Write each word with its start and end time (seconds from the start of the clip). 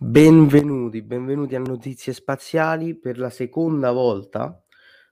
Benvenuti, 0.00 1.02
benvenuti 1.02 1.56
a 1.56 1.58
Notizie 1.58 2.12
Spaziali 2.12 2.94
per 2.96 3.18
la 3.18 3.30
seconda 3.30 3.90
volta 3.90 4.62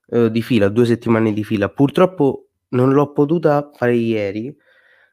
eh, 0.06 0.30
di 0.30 0.42
fila, 0.42 0.68
due 0.68 0.86
settimane 0.86 1.32
di 1.32 1.42
fila. 1.42 1.68
Purtroppo 1.68 2.50
non 2.68 2.92
l'ho 2.92 3.10
potuta 3.10 3.68
fare 3.74 3.94
ieri 3.94 4.56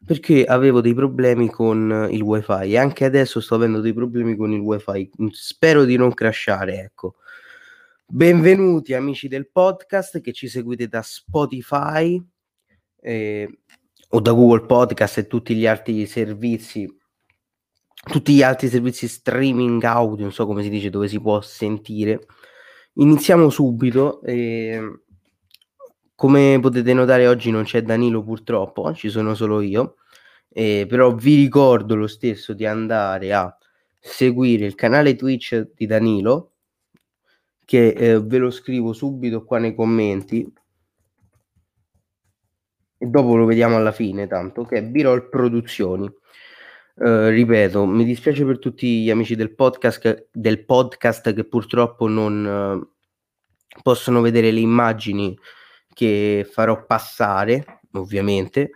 perché 0.05 0.45
avevo 0.45 0.79
dei 0.79 0.93
problemi 0.93 1.49
con 1.49 2.07
il 2.11 2.21
wifi 2.21 2.71
e 2.71 2.77
anche 2.77 3.03
adesso 3.03 3.41
sto 3.41 3.55
avendo 3.55 3.79
dei 3.79 3.95
problemi 3.95 4.35
con 4.35 4.51
il 4.51 4.59
wifi. 4.59 5.09
Spero 5.31 5.85
di 5.85 5.97
non 5.97 6.13
crashare, 6.13 6.79
ecco. 6.81 7.15
Benvenuti 8.05 8.93
amici 8.93 9.27
del 9.27 9.49
podcast 9.49 10.21
che 10.21 10.33
ci 10.33 10.47
seguite 10.49 10.87
da 10.87 11.01
Spotify 11.01 12.23
eh, 13.01 13.59
o 14.09 14.19
da 14.19 14.31
Google 14.33 14.67
Podcast 14.67 15.17
e 15.17 15.25
tutti 15.25 15.55
gli 15.55 15.65
altri 15.65 16.05
servizi 16.05 16.87
tutti 18.03 18.33
gli 18.33 18.43
altri 18.43 18.67
servizi 18.67 19.07
streaming 19.07 19.81
audio, 19.83 20.23
non 20.23 20.33
so 20.33 20.45
come 20.45 20.63
si 20.63 20.69
dice, 20.69 20.89
dove 20.89 21.07
si 21.07 21.19
può 21.19 21.41
sentire. 21.41 22.25
Iniziamo 22.95 23.49
subito. 23.49 24.21
Eh, 24.21 24.99
come 26.15 26.57
potete 26.61 26.93
notare 26.93 27.27
oggi 27.27 27.51
non 27.51 27.63
c'è 27.63 27.81
Danilo 27.81 28.23
purtroppo, 28.23 28.93
ci 28.93 29.09
sono 29.09 29.35
solo 29.35 29.59
io, 29.61 29.95
eh, 30.49 30.85
però 30.87 31.13
vi 31.13 31.35
ricordo 31.35 31.95
lo 31.95 32.07
stesso 32.07 32.53
di 32.53 32.65
andare 32.65 33.33
a 33.33 33.57
seguire 33.99 34.65
il 34.65 34.75
canale 34.75 35.15
Twitch 35.15 35.71
di 35.75 35.85
Danilo, 35.85 36.51
che 37.65 37.87
eh, 37.89 38.21
ve 38.21 38.37
lo 38.37 38.51
scrivo 38.51 38.93
subito 38.93 39.43
qua 39.43 39.57
nei 39.57 39.75
commenti 39.75 40.49
e 42.97 43.05
dopo 43.05 43.35
lo 43.35 43.45
vediamo 43.45 43.75
alla 43.75 43.91
fine 43.91 44.27
tanto, 44.27 44.63
che 44.63 44.77
è 44.77 44.83
Birol 44.83 45.27
Produzioni. 45.27 46.09
Uh, 46.95 47.29
ripeto, 47.29 47.87
mi 47.87 48.05
dispiace 48.05 48.45
per 48.45 48.59
tutti 48.59 49.01
gli 49.01 49.09
amici 49.09 49.35
del 49.35 49.55
podcast, 49.55 50.29
del 50.31 50.63
podcast 50.63 51.33
che 51.33 51.43
purtroppo 51.43 52.07
non 52.07 52.45
uh, 52.45 53.81
possono 53.81 54.21
vedere 54.21 54.51
le 54.51 54.59
immagini 54.59 55.35
che 55.91 56.47
farò 56.49 56.85
passare, 56.85 57.81
ovviamente, 57.93 58.71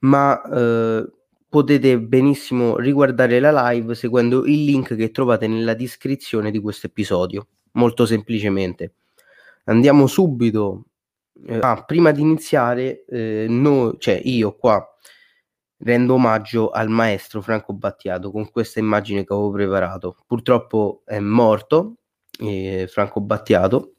ma 0.00 0.40
uh, 0.42 1.08
potete 1.48 2.00
benissimo 2.00 2.76
riguardare 2.76 3.38
la 3.38 3.70
live 3.70 3.94
seguendo 3.94 4.44
il 4.46 4.64
link 4.64 4.96
che 4.96 5.12
trovate 5.12 5.46
nella 5.46 5.74
descrizione 5.74 6.50
di 6.50 6.58
questo 6.58 6.88
episodio, 6.88 7.46
molto 7.72 8.04
semplicemente. 8.04 8.94
Andiamo 9.64 10.08
subito. 10.08 10.86
ah, 11.60 11.84
prima 11.84 12.10
di 12.10 12.20
iniziare, 12.20 13.04
no, 13.48 13.96
cioè 13.98 14.20
io 14.24 14.56
qua 14.56 14.84
rendo 15.80 16.14
omaggio 16.14 16.70
al 16.70 16.88
maestro 16.88 17.40
Franco 17.40 17.72
Battiato 17.72 18.30
con 18.30 18.50
questa 18.50 18.80
immagine 18.80 19.24
che 19.24 19.32
avevo 19.32 19.50
preparato. 19.50 20.16
Purtroppo 20.26 21.02
è 21.04 21.18
morto 21.18 21.96
eh, 22.38 22.86
Franco 22.88 23.20
Battiato 23.20 23.94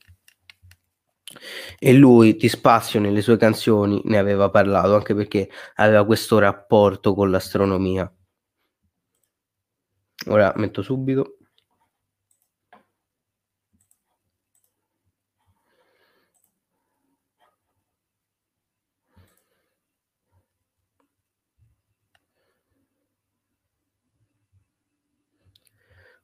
e 1.80 1.94
lui 1.94 2.36
di 2.36 2.50
spazio 2.50 3.00
nelle 3.00 3.22
sue 3.22 3.38
canzoni 3.38 4.02
ne 4.06 4.18
aveva 4.18 4.50
parlato 4.50 4.96
anche 4.96 5.16
perché 5.16 5.50
aveva 5.76 6.06
questo 6.06 6.40
rapporto 6.40 7.14
con 7.14 7.32
l'astronomia. 7.32 8.12
Ora 10.28 10.54
metto 10.56 10.82
subito. 10.82 11.38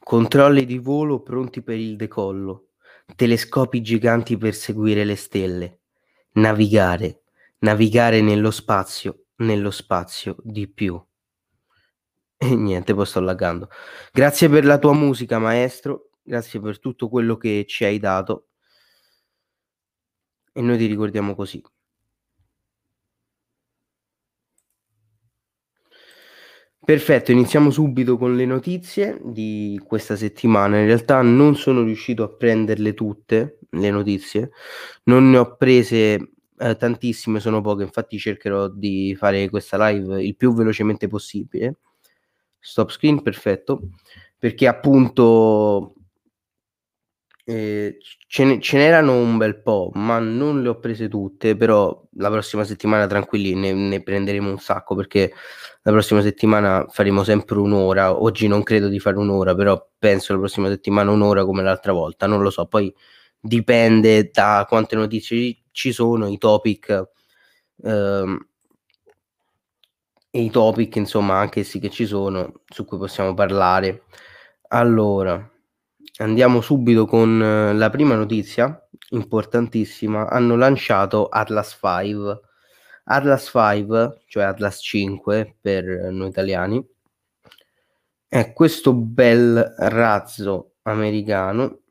Controlli 0.08 0.64
di 0.64 0.78
volo 0.78 1.22
pronti 1.22 1.62
per 1.62 1.76
il 1.76 1.98
decollo, 1.98 2.70
telescopi 3.18 3.82
giganti 3.82 4.38
per 4.38 4.56
seguire 4.56 5.04
le 5.04 5.18
stelle, 5.18 5.82
navigare, 6.36 7.24
navigare 7.60 8.22
nello 8.22 8.50
spazio, 8.50 9.26
nello 9.36 9.70
spazio 9.70 10.38
di 10.44 10.70
più. 10.70 10.98
E 12.38 12.56
niente, 12.56 12.94
poi 12.94 13.06
sto 13.06 13.20
laggando. 13.20 13.70
Grazie 14.14 14.48
per 14.48 14.64
la 14.64 14.80
tua 14.80 14.94
musica, 14.94 15.40
maestro, 15.40 16.12
grazie 16.24 16.62
per 16.62 16.80
tutto 16.80 17.10
quello 17.10 17.36
che 17.36 17.66
ci 17.68 17.84
hai 17.84 18.00
dato. 18.00 18.48
E 20.54 20.62
noi 20.62 20.78
ti 20.78 20.86
ricordiamo 20.86 21.36
così. 21.36 21.62
Perfetto, 26.88 27.34
iniziamo 27.34 27.70
subito 27.70 28.18
con 28.18 28.38
le 28.38 28.46
notizie 28.46 29.20
di 29.22 29.78
questa 29.86 30.16
settimana. 30.16 30.80
In 30.80 30.86
realtà 30.86 31.22
non 31.22 31.58
sono 31.58 31.84
riuscito 31.84 32.24
a 32.24 32.30
prenderle 32.30 32.94
tutte, 32.94 33.60
le 33.72 33.92
notizie, 33.92 34.52
non 35.04 35.30
ne 35.30 35.38
ho 35.38 35.58
prese 35.58 36.32
eh, 36.58 36.78
tantissime, 36.78 37.42
sono 37.42 37.60
poche, 37.60 37.84
infatti 37.84 38.18
cercherò 38.18 38.70
di 38.70 39.14
fare 39.20 39.50
questa 39.50 39.76
live 39.90 40.24
il 40.24 40.38
più 40.38 40.54
velocemente 40.54 41.10
possibile. 41.10 41.80
Stop 42.58 42.90
screen, 42.90 43.22
perfetto, 43.22 43.90
perché 44.38 44.66
appunto 44.66 45.94
eh, 47.50 47.98
ce, 48.28 48.44
ne, 48.44 48.60
ce, 48.60 48.76
n'erano 48.76 49.14
un 49.14 49.38
bel 49.38 49.62
po', 49.62 49.90
ma 49.94 50.20
non 50.20 50.62
le 50.62 50.68
ho 50.68 50.80
prese 50.80 51.08
tutte, 51.08 51.56
però 51.56 52.06
la 52.18 52.30
prossima 52.30 52.66
settimana 52.66 53.08
tranquilli 53.08 53.56
ne, 53.56 53.72
ne, 53.72 54.04
prenderemo 54.04 54.50
un 54.50 54.60
sacco 54.60 54.96
perché 54.96 55.32
la 55.84 55.92
prossima 55.94 56.22
settimana 56.22 56.86
faremo 56.90 57.24
sempre 57.24 57.58
un'ora, 57.60 58.22
oggi 58.22 58.48
non 58.50 58.64
credo 58.64 58.90
di 58.90 59.00
fare 59.00 59.18
un'ora, 59.18 59.56
però 59.56 59.82
penso 59.98 60.34
la 60.34 60.40
prossima 60.40 60.68
settimana 60.68 61.12
un'ora 61.12 61.46
come 61.46 61.64
l'altra 61.64 61.94
volta, 61.94 62.28
non 62.28 62.42
lo 62.42 62.50
so, 62.50 62.66
poi 62.66 62.94
dipende 63.40 64.30
da 64.30 64.66
quante 64.68 64.98
notizie 64.98 65.64
ci 65.72 65.94
sono, 65.94 66.28
i 66.28 66.38
topic, 66.38 67.12
ehm, 67.82 68.48
i 70.32 70.50
topic 70.50 70.96
insomma 70.98 71.38
anche 71.38 71.64
sì 71.64 71.80
che 71.80 71.90
ci 71.90 72.06
sono, 72.06 72.62
su 72.68 72.84
cui 72.84 72.98
possiamo 72.98 73.34
parlare. 73.34 74.04
Allora 74.70 75.50
Andiamo 76.18 76.62
subito 76.62 77.06
con 77.06 77.42
eh, 77.42 77.74
la 77.74 77.90
prima 77.90 78.16
notizia 78.16 78.82
importantissima. 79.12 80.28
Hanno 80.30 80.56
lanciato 80.56 81.28
Atlas 81.28 81.78
5. 81.80 82.42
Atlas 83.10 83.50
5, 83.50 84.24
cioè 84.28 84.44
Atlas 84.44 84.80
5 84.82 85.58
per 85.62 85.86
noi 86.12 86.28
italiani, 86.28 86.86
è 88.28 88.52
questo 88.52 88.94
bel 88.94 89.76
razzo 89.78 90.74
americano 90.82 91.82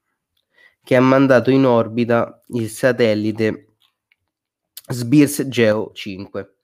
che 0.83 0.95
ha 0.95 1.01
mandato 1.01 1.51
in 1.51 1.65
orbita 1.65 2.43
il 2.49 2.69
satellite 2.69 3.77
Sbirz 4.89 5.49
Geo 5.49 5.91
5. 5.93 6.55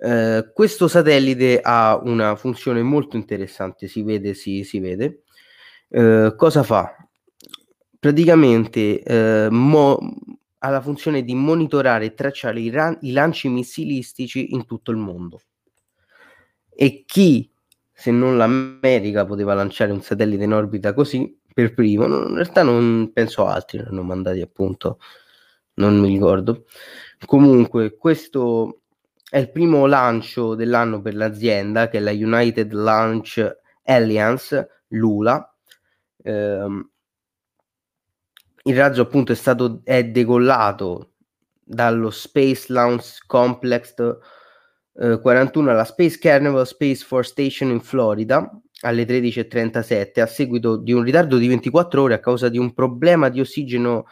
Eh, 0.00 0.50
questo 0.52 0.86
satellite 0.86 1.60
ha 1.62 1.98
una 2.00 2.36
funzione 2.36 2.82
molto 2.82 3.16
interessante, 3.16 3.88
si 3.88 4.02
vede, 4.02 4.34
si, 4.34 4.62
si 4.64 4.78
vede 4.78 5.22
eh, 5.90 6.34
cosa 6.36 6.62
fa? 6.62 6.94
Praticamente 7.98 9.02
eh, 9.02 9.48
mo- 9.50 9.98
ha 10.58 10.70
la 10.70 10.80
funzione 10.80 11.22
di 11.22 11.34
monitorare 11.34 12.06
e 12.06 12.14
tracciare 12.14 12.60
i, 12.60 12.70
ran- 12.70 12.98
i 13.02 13.12
lanci 13.12 13.48
missilistici 13.48 14.52
in 14.54 14.66
tutto 14.66 14.90
il 14.90 14.96
mondo. 14.96 15.40
E 16.68 17.04
chi, 17.06 17.50
se 17.92 18.10
non 18.10 18.36
l'America, 18.36 19.24
poteva 19.24 19.54
lanciare 19.54 19.92
un 19.92 20.02
satellite 20.02 20.44
in 20.44 20.52
orbita 20.52 20.94
così 20.94 21.36
per 21.52 21.74
primo? 21.74 22.06
in 22.06 22.34
realtà 22.36 22.62
non 22.62 23.10
penso 23.12 23.46
altri, 23.46 23.78
ne 23.78 23.86
hanno 23.88 24.02
mandati 24.02 24.40
appunto, 24.40 24.98
non 25.74 25.98
mi 25.98 26.08
ricordo. 26.08 26.66
Comunque, 27.26 27.96
questo 27.96 28.82
è 29.28 29.38
il 29.38 29.50
primo 29.50 29.86
lancio 29.86 30.54
dell'anno 30.54 31.00
per 31.00 31.14
l'azienda, 31.16 31.88
che 31.88 31.98
è 31.98 32.00
la 32.00 32.12
United 32.12 32.72
Launch 32.72 33.56
Alliance, 33.84 34.84
l'ULA, 34.88 35.47
ehm, 36.28 36.90
il 38.64 38.76
razzo 38.76 39.02
appunto 39.02 39.32
è 39.32 39.34
stato 39.34 39.80
è 39.84 40.04
decollato 40.04 41.12
dallo 41.64 42.10
Space 42.10 42.72
Launch 42.72 43.24
Complex 43.26 43.94
eh, 45.00 45.20
41 45.20 45.70
alla 45.70 45.84
Space 45.84 46.18
Carnival 46.18 46.66
Space 46.66 47.04
Force 47.04 47.30
Station 47.30 47.70
in 47.70 47.80
Florida 47.80 48.50
alle 48.82 49.04
13.37 49.04 50.20
a 50.20 50.26
seguito 50.26 50.76
di 50.76 50.92
un 50.92 51.02
ritardo 51.02 51.36
di 51.38 51.48
24 51.48 52.02
ore 52.02 52.14
a 52.14 52.20
causa 52.20 52.48
di 52.48 52.58
un 52.58 52.72
problema 52.74 53.28
di 53.28 53.40
ossigeno 53.40 54.06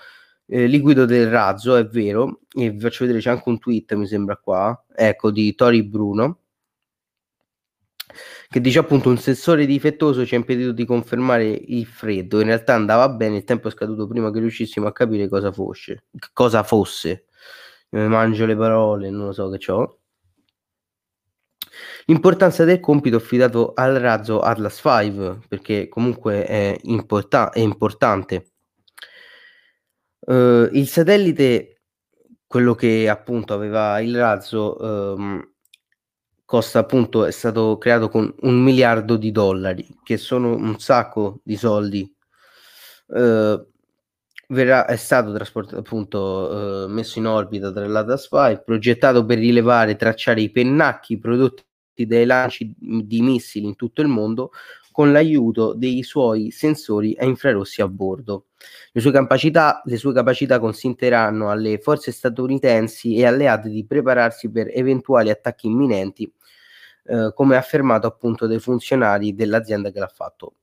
eh, 0.47 0.67
liquido 0.67 1.05
del 1.05 1.29
razzo, 1.29 1.77
è 1.77 1.87
vero, 1.87 2.41
e 2.53 2.71
vi 2.71 2.81
faccio 2.81 3.05
vedere 3.05 3.21
c'è 3.23 3.31
anche 3.31 3.49
un 3.49 3.59
tweet 3.59 3.95
mi 3.95 4.07
sembra 4.07 4.37
qua, 4.37 4.85
ecco 4.95 5.31
di 5.31 5.55
Tori 5.55 5.85
Bruno 5.85 6.46
che 8.49 8.61
dice 8.61 8.79
appunto 8.79 9.09
un 9.09 9.19
sensore 9.19 9.67
difettoso 9.67 10.25
ci 10.25 10.35
ha 10.35 10.39
impedito 10.39 10.73
di 10.73 10.85
confermare 10.85 11.47
il 11.47 11.87
freddo. 11.87 12.41
In 12.41 12.47
realtà 12.47 12.75
andava 12.75 13.09
bene, 13.09 13.39
il 13.39 13.45
tempo 13.45 13.69
è 13.69 13.71
scaduto 13.71 14.07
prima 14.07 14.31
che 14.31 14.39
riuscissimo 14.39 14.87
a 14.87 14.93
capire 14.93 15.29
cosa 15.29 15.53
fosse. 15.53 16.05
Cosa 16.33 16.63
fosse. 16.63 17.27
mangio 17.91 18.47
le 18.47 18.57
parole, 18.57 19.11
non 19.11 19.27
lo 19.27 19.33
so 19.33 19.49
che 19.51 19.59
ciò. 19.59 19.99
L'importanza 22.07 22.65
del 22.65 22.81
compito 22.81 23.17
affidato 23.17 23.73
al 23.75 23.97
razzo 23.97 24.41
Atlas 24.41 24.81
V, 24.81 25.39
perché 25.49 25.89
comunque 25.89 26.47
è, 26.47 26.79
importa- 26.83 27.51
è 27.51 27.59
importante. 27.59 28.53
Uh, 30.21 30.69
il 30.73 30.87
satellite, 30.89 31.83
quello 32.47 32.75
che 32.75 33.09
appunto 33.09 33.55
aveva 33.55 34.01
il 34.01 34.17
razzo, 34.17 34.77
um, 34.81 35.56
costa 36.47 36.79
appunto, 36.79 37.27
è 37.27 37.33
stato 37.33 37.77
creato 37.77 38.09
con 38.09 38.33
un 38.43 38.63
miliardo 38.63 39.17
di 39.17 39.31
dollari, 39.33 39.87
che 40.03 40.17
sono 40.17 40.55
un 40.55 40.79
sacco 40.79 41.41
di 41.43 41.57
soldi. 41.57 42.11
Uh, 43.09 43.63
verrà, 44.49 44.87
è 44.87 44.97
stato 44.97 45.33
trasportato 45.33 45.79
appunto 45.79 46.19
uh, 46.19 46.91
messo 46.91 47.19
in 47.19 47.27
orbita 47.27 47.71
tra 47.73 47.87
l'Atlas 47.87 48.29
V, 48.31 48.63
progettato 48.65 49.27
per 49.27 49.39
rilevare 49.39 49.91
e 49.93 49.97
tracciare 49.97 50.41
i 50.41 50.51
pennacchi 50.51 51.19
prodotti 51.19 51.65
dai 52.07 52.25
lanci 52.25 52.75
di 52.79 53.21
missili 53.23 53.67
in 53.67 53.75
tutto 53.75 54.03
il 54.03 54.09
mondo 54.09 54.51
con 54.97 55.13
l'aiuto 55.13 55.75
dei 55.75 56.03
suoi 56.03 56.51
sensori 56.51 57.15
a 57.19 57.27
infrarossi 57.27 57.83
a 57.83 57.89
bordo. 57.89 58.47
Le 58.93 59.03
sue 59.03 59.13
capacità, 59.13 59.83
le 59.85 59.99
sue 59.99 60.15
capacità 60.15 60.59
consentiranno 60.59 61.51
alle 61.51 61.79
forze 61.79 62.13
statunitensi 62.13 63.15
e 63.15 63.27
alleate 63.27 63.69
di 63.69 63.85
prepararsi 63.85 64.51
per 64.51 64.71
eventuali 64.73 65.29
attacchi 65.29 65.67
imminenti, 65.67 66.33
eh, 67.07 67.33
come 67.35 67.57
affermato 67.57 68.07
appunto 68.07 68.47
dai 68.47 68.59
funzionari 68.59 69.35
dell'azienda 69.35 69.91
che 69.91 69.99
l'ha 69.99 70.09
fatto. 70.09 70.55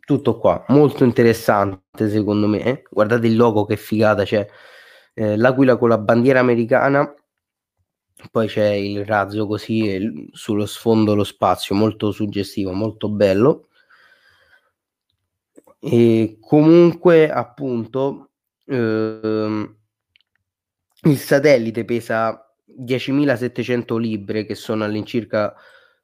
Tutto 0.00 0.38
qua, 0.38 0.64
molto 0.68 1.04
interessante 1.04 2.08
secondo 2.08 2.46
me. 2.46 2.62
Eh? 2.62 2.82
Guardate 2.90 3.26
il 3.26 3.36
logo 3.36 3.64
che 3.64 3.76
figata, 3.76 4.24
c'è 4.24 4.46
eh, 5.14 5.36
l'aquila 5.36 5.76
con 5.76 5.88
la 5.88 5.98
bandiera 5.98 6.40
americana 6.40 7.12
poi 8.30 8.48
c'è 8.48 8.68
il 8.70 9.04
razzo 9.04 9.46
così 9.46 9.88
e 9.94 10.28
sullo 10.32 10.66
sfondo 10.66 11.14
lo 11.14 11.24
spazio, 11.24 11.74
molto 11.74 12.12
suggestivo, 12.12 12.72
molto 12.72 13.08
bello. 13.08 13.68
E 15.78 16.38
comunque, 16.40 17.30
appunto, 17.30 18.30
ehm, 18.66 19.76
il 21.02 21.18
satellite 21.18 21.84
pesa 21.84 22.45
10.700 22.78 23.98
libbre, 23.98 24.44
che 24.44 24.54
sono 24.54 24.84
all'incirca, 24.84 25.54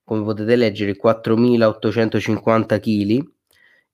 come 0.04 0.22
potete 0.22 0.56
leggere, 0.56 0.96
4.850 0.96 2.80
kg, 2.80 3.30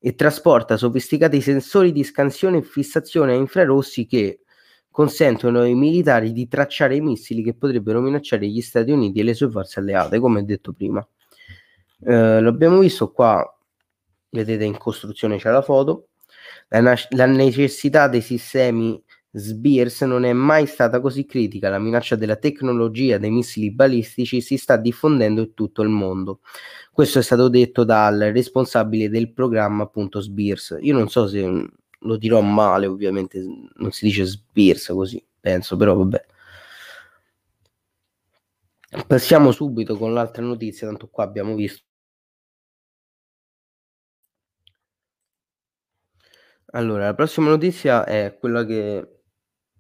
e 0.01 0.15
trasporta 0.15 0.77
sofisticati 0.77 1.41
sensori 1.41 1.93
di 1.93 2.05
scansione 2.05 2.59
e 2.59 2.63
fissazione 2.63 3.33
a 3.33 3.37
infrarossi 3.37 4.07
che 4.07 4.41
consentono 4.91 5.61
ai 5.61 5.75
militari 5.75 6.33
di 6.33 6.49
tracciare 6.49 6.97
i 6.97 7.01
missili 7.01 7.43
che 7.43 7.55
potrebbero 7.55 8.01
minacciare 8.01 8.47
gli 8.47 8.61
Stati 8.61 8.91
Uniti 8.91 9.21
e 9.21 9.23
le 9.23 9.35
sue 9.35 9.51
forze 9.51 9.81
alleate, 9.81 10.19
come 10.19 10.45
detto 10.45 10.73
prima. 10.73 11.07
Eh, 12.05 12.41
l'abbiamo 12.41 12.79
visto 12.79 13.11
qua, 13.13 13.45
vedete 14.31 14.65
in 14.65 14.77
costruzione 14.77 15.39
c'è 15.39 15.51
la 15.51 15.63
foto. 15.63 16.09
La, 16.69 16.81
na- 16.81 16.97
la 17.11 17.27
necessità 17.27 18.09
dei 18.09 18.21
sistemi 18.21 19.03
Sbirs 19.31 20.03
non 20.03 20.25
è 20.25 20.33
mai 20.33 20.67
stata 20.67 21.01
così 21.01 21.25
critica. 21.27 21.69
La 21.69 21.79
minaccia 21.79 22.17
della 22.17 22.37
tecnologia 22.37 23.19
dei 23.19 23.31
missili 23.31 23.71
balistici 23.71 24.41
si 24.41 24.57
sta 24.57 24.77
diffondendo 24.77 25.43
in 25.43 25.55
tutto 25.55 25.83
il 25.83 25.89
mondo. 25.89 26.41
Questo 26.93 27.19
è 27.19 27.23
stato 27.23 27.49
detto 27.49 27.85
dal 27.85 28.19
responsabile 28.33 29.09
del 29.09 29.33
programma, 29.33 29.85
appunto 29.85 30.21
Sbirs. 30.21 30.79
Io 30.81 30.95
non 30.95 31.09
so 31.09 31.27
se 31.29 31.71
lo 32.01 32.17
dirò 32.17 32.41
male, 32.41 32.87
ovviamente 32.87 33.45
non 33.77 33.91
si 33.93 34.07
dice 34.07 34.27
Spears 34.27 34.87
così, 34.89 35.25
penso, 35.41 35.77
però 35.77 35.95
vabbè. 35.97 36.27
Passiamo 39.07 39.51
subito 39.51 39.97
con 39.97 40.13
l'altra 40.13 40.43
notizia, 40.43 40.87
tanto 40.87 41.09
qua 41.09 41.25
abbiamo 41.25 41.55
visto. 41.55 41.85
Allora, 46.73 47.05
la 47.07 47.15
prossima 47.15 47.49
notizia 47.49 48.05
è 48.05 48.37
quella 48.39 48.65
che 48.65 49.18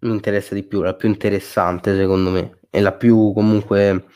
mi 0.00 0.10
interessa 0.10 0.54
di 0.54 0.62
più, 0.64 0.82
la 0.82 0.94
più 0.94 1.08
interessante 1.08 1.96
secondo 1.96 2.30
me, 2.30 2.60
e 2.70 2.80
la 2.80 2.92
più 2.92 3.32
comunque 3.34 4.06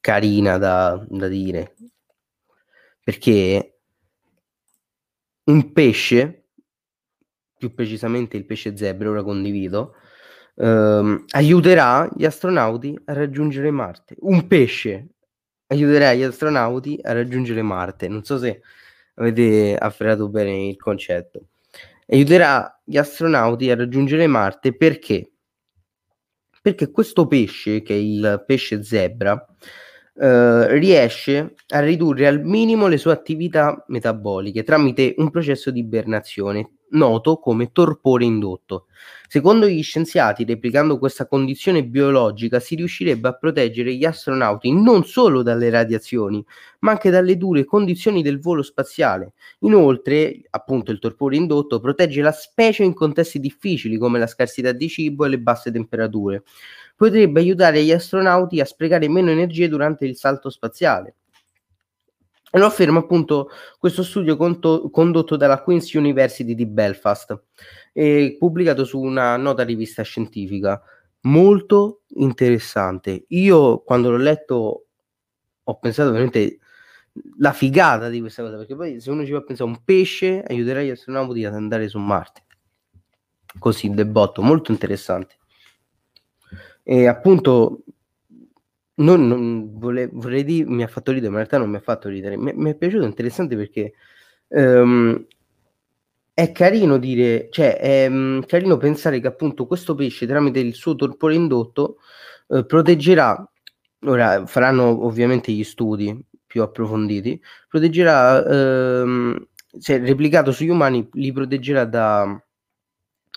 carina 0.00 0.58
da, 0.58 1.04
da 1.08 1.28
dire. 1.28 1.74
Perché 3.02 3.78
un 5.44 5.72
pesce 5.72 6.44
più 7.58 7.74
precisamente 7.74 8.36
il 8.36 8.46
pesce 8.46 8.76
zebra, 8.76 9.10
ora 9.10 9.22
condivido, 9.22 9.94
ehm, 10.56 11.24
aiuterà 11.30 12.08
gli 12.14 12.24
astronauti 12.24 12.98
a 13.06 13.12
raggiungere 13.12 13.70
Marte. 13.70 14.16
Un 14.20 14.46
pesce 14.46 15.08
aiuterà 15.66 16.14
gli 16.14 16.22
astronauti 16.22 16.98
a 17.02 17.12
raggiungere 17.12 17.62
Marte. 17.62 18.08
Non 18.08 18.24
so 18.24 18.38
se 18.38 18.62
avete 19.14 19.76
afferrato 19.76 20.28
bene 20.28 20.68
il 20.68 20.76
concetto. 20.76 21.48
Aiuterà 22.10 22.80
gli 22.84 22.96
astronauti 22.96 23.70
a 23.70 23.76
raggiungere 23.76 24.26
Marte 24.26 24.74
perché? 24.74 25.30
Perché 26.62 26.90
questo 26.90 27.26
pesce, 27.26 27.82
che 27.82 27.94
è 27.94 27.98
il 27.98 28.44
pesce 28.46 28.82
zebra, 28.82 29.44
eh, 30.14 30.78
riesce 30.78 31.54
a 31.68 31.80
ridurre 31.80 32.26
al 32.26 32.42
minimo 32.42 32.86
le 32.86 32.96
sue 32.96 33.12
attività 33.12 33.84
metaboliche 33.88 34.64
tramite 34.64 35.14
un 35.18 35.30
processo 35.30 35.70
di 35.70 35.80
ibernazione 35.80 36.77
noto 36.90 37.38
come 37.38 37.70
torpore 37.72 38.24
indotto. 38.24 38.86
Secondo 39.28 39.68
gli 39.68 39.82
scienziati, 39.82 40.44
replicando 40.44 40.98
questa 40.98 41.26
condizione 41.26 41.84
biologica, 41.84 42.60
si 42.60 42.74
riuscirebbe 42.76 43.28
a 43.28 43.34
proteggere 43.34 43.94
gli 43.94 44.04
astronauti 44.04 44.72
non 44.72 45.04
solo 45.04 45.42
dalle 45.42 45.68
radiazioni, 45.68 46.42
ma 46.80 46.92
anche 46.92 47.10
dalle 47.10 47.36
dure 47.36 47.64
condizioni 47.64 48.22
del 48.22 48.40
volo 48.40 48.62
spaziale. 48.62 49.34
Inoltre, 49.60 50.40
appunto, 50.48 50.90
il 50.90 50.98
torpore 50.98 51.36
indotto 51.36 51.78
protegge 51.78 52.22
la 52.22 52.32
specie 52.32 52.84
in 52.84 52.94
contesti 52.94 53.38
difficili 53.38 53.98
come 53.98 54.18
la 54.18 54.26
scarsità 54.26 54.72
di 54.72 54.88
cibo 54.88 55.26
e 55.26 55.28
le 55.28 55.38
basse 55.38 55.70
temperature. 55.70 56.42
Potrebbe 56.96 57.40
aiutare 57.40 57.84
gli 57.84 57.92
astronauti 57.92 58.60
a 58.60 58.64
sprecare 58.64 59.08
meno 59.08 59.30
energie 59.30 59.68
durante 59.68 60.06
il 60.06 60.16
salto 60.16 60.48
spaziale. 60.50 61.17
Lo 62.52 62.64
afferma 62.64 63.00
appunto 63.00 63.50
questo 63.78 64.02
studio 64.02 64.36
conto, 64.36 64.88
condotto 64.90 65.36
dalla 65.36 65.62
Queen's 65.62 65.92
University 65.92 66.54
di 66.54 66.66
Belfast 66.66 67.42
e 67.92 68.36
pubblicato 68.38 68.84
su 68.84 69.00
una 69.00 69.36
nota 69.36 69.64
rivista 69.64 70.02
scientifica 70.02 70.82
molto 71.22 72.02
interessante. 72.14 73.24
Io 73.28 73.82
quando 73.82 74.10
l'ho 74.10 74.16
letto 74.16 74.86
ho 75.62 75.78
pensato 75.78 76.10
veramente 76.10 76.58
la 77.38 77.52
figata 77.52 78.08
di 78.08 78.20
questa 78.20 78.42
cosa 78.42 78.56
perché 78.56 78.74
poi 78.74 79.00
se 79.00 79.10
uno 79.10 79.24
ci 79.24 79.32
va 79.32 79.38
a 79.38 79.42
pensare 79.42 79.68
un 79.68 79.82
pesce 79.84 80.42
aiuterà 80.46 80.82
gli 80.82 80.90
astronauti 80.90 81.44
ad 81.44 81.54
andare 81.54 81.88
su 81.88 81.98
Marte. 81.98 82.44
Così, 83.58 83.90
debotto, 83.90 84.40
molto 84.40 84.70
interessante. 84.72 85.36
E 86.82 87.06
appunto 87.06 87.82
non, 88.98 89.26
non 89.26 89.78
vole, 89.78 90.08
vorrei 90.12 90.44
dire, 90.44 90.68
mi 90.68 90.82
ha 90.82 90.88
fatto 90.88 91.12
ridere, 91.12 91.30
ma 91.30 91.40
in 91.40 91.46
realtà 91.46 91.58
non 91.58 91.70
mi 91.70 91.76
ha 91.76 91.80
fatto 91.80 92.08
ridere. 92.08 92.36
Mi, 92.36 92.52
mi 92.54 92.70
è 92.70 92.74
piaciuto, 92.76 93.04
interessante 93.04 93.56
perché 93.56 93.94
um, 94.48 95.24
è 96.32 96.52
carino 96.52 96.98
dire, 96.98 97.48
cioè 97.50 97.78
è 97.78 98.06
um, 98.06 98.44
carino 98.44 98.76
pensare 98.76 99.20
che 99.20 99.26
appunto 99.26 99.66
questo 99.66 99.94
pesce 99.94 100.26
tramite 100.26 100.60
il 100.60 100.74
suo 100.74 100.94
torpore 100.94 101.34
indotto 101.34 101.98
uh, 102.48 102.64
proteggerà, 102.64 103.50
ora 104.02 104.46
faranno 104.46 105.04
ovviamente 105.04 105.52
gli 105.52 105.64
studi 105.64 106.24
più 106.46 106.62
approfonditi, 106.62 107.40
proteggerà, 107.68 109.02
um, 109.02 109.46
se 109.78 109.98
replicato 109.98 110.50
sugli 110.52 110.70
umani, 110.70 111.08
li 111.12 111.32
proteggerà 111.32 111.84
da, 111.84 112.40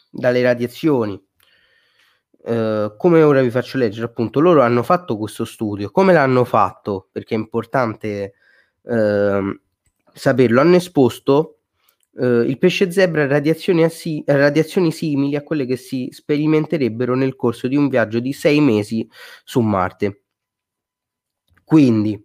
dalle 0.09 0.41
radiazioni 0.41 1.21
eh, 2.43 2.93
come 2.97 3.21
ora 3.21 3.41
vi 3.41 3.49
faccio 3.49 3.77
leggere, 3.77 4.05
appunto, 4.05 4.39
loro 4.39 4.61
hanno 4.61 4.83
fatto 4.83 5.17
questo 5.17 5.45
studio. 5.45 5.91
Come 5.91 6.13
l'hanno 6.13 6.43
fatto? 6.43 7.09
Perché 7.11 7.35
è 7.35 7.37
importante 7.37 8.33
eh, 8.83 9.59
saperlo. 10.13 10.61
Hanno 10.61 10.75
esposto 10.75 11.59
eh, 12.17 12.25
il 12.25 12.57
pesce 12.57 12.91
zebra 12.91 13.23
a 13.23 13.27
radiazioni, 13.27 13.83
assi- 13.83 14.23
a 14.25 14.35
radiazioni 14.35 14.91
simili 14.91 15.35
a 15.35 15.43
quelle 15.43 15.65
che 15.65 15.75
si 15.77 16.09
sperimenterebbero 16.11 17.15
nel 17.15 17.35
corso 17.35 17.67
di 17.67 17.75
un 17.75 17.87
viaggio 17.87 18.19
di 18.19 18.33
sei 18.33 18.59
mesi 18.59 19.07
su 19.43 19.61
Marte. 19.61 20.23
Quindi, 21.63 22.21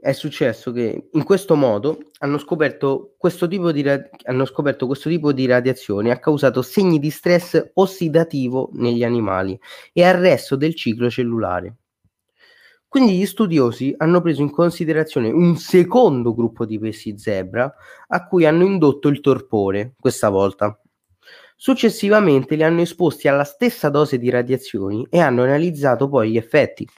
è 0.00 0.12
successo 0.12 0.72
che 0.72 1.08
in 1.12 1.24
questo 1.24 1.54
modo 1.54 1.98
hanno 2.18 2.38
scoperto 2.38 3.14
questo 3.18 3.46
tipo 3.46 3.70
di, 3.70 3.82
ra- 3.82 4.08
hanno 4.24 4.46
scoperto 4.46 4.86
questo 4.86 5.08
tipo 5.08 5.32
di 5.32 5.46
radiazioni 5.46 6.10
ha 6.10 6.18
causato 6.18 6.62
segni 6.62 6.98
di 6.98 7.10
stress 7.10 7.72
ossidativo 7.74 8.70
negli 8.72 9.04
animali 9.04 9.58
e 9.92 10.02
arresto 10.02 10.56
del 10.56 10.74
ciclo 10.74 11.10
cellulare. 11.10 11.76
Quindi 12.88 13.16
gli 13.16 13.26
studiosi 13.26 13.94
hanno 13.98 14.20
preso 14.20 14.42
in 14.42 14.50
considerazione 14.50 15.30
un 15.30 15.56
secondo 15.56 16.34
gruppo 16.34 16.64
di 16.64 16.78
pesci 16.78 17.16
zebra 17.16 17.72
a 18.08 18.26
cui 18.26 18.46
hanno 18.46 18.64
indotto 18.64 19.06
il 19.06 19.20
torpore, 19.20 19.94
questa 19.96 20.28
volta. 20.28 20.76
Successivamente 21.62 22.54
li 22.54 22.62
hanno 22.62 22.80
esposti 22.80 23.28
alla 23.28 23.44
stessa 23.44 23.90
dose 23.90 24.16
di 24.16 24.30
radiazioni 24.30 25.06
e 25.10 25.20
hanno 25.20 25.42
analizzato 25.42 26.08
poi 26.08 26.30
gli 26.30 26.38
effetti. 26.38 26.88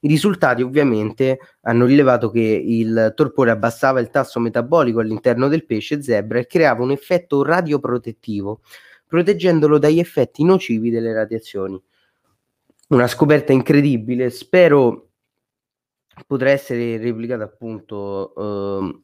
I 0.00 0.08
risultati 0.08 0.60
ovviamente 0.60 1.38
hanno 1.62 1.86
rilevato 1.86 2.30
che 2.30 2.40
il 2.42 3.14
torpore 3.16 3.50
abbassava 3.50 3.98
il 3.98 4.10
tasso 4.10 4.38
metabolico 4.38 5.00
all'interno 5.00 5.48
del 5.48 5.64
pesce 5.64 6.02
zebra 6.02 6.38
e 6.38 6.46
creava 6.46 6.82
un 6.82 6.90
effetto 6.90 7.42
radioprotettivo, 7.42 8.60
proteggendolo 9.06 9.78
dagli 9.78 10.00
effetti 10.00 10.44
nocivi 10.44 10.90
delle 10.90 11.14
radiazioni. 11.14 11.82
Una 12.88 13.06
scoperta 13.06 13.54
incredibile, 13.54 14.28
spero 14.28 15.12
potrà 16.26 16.50
essere 16.50 16.98
replicata 16.98 17.44
appunto 17.44 18.34
eh, 18.36 19.00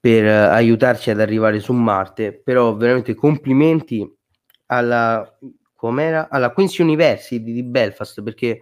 per 0.00 0.26
aiutarci 0.26 1.10
ad 1.10 1.20
arrivare 1.20 1.60
su 1.60 1.72
Marte, 1.72 2.32
però 2.32 2.74
veramente 2.74 3.14
complimenti 3.14 4.16
alla, 4.72 5.38
alla 6.28 6.52
Queen's 6.52 6.78
University 6.78 7.42
di 7.42 7.62
Belfast 7.62 8.22
perché 8.22 8.60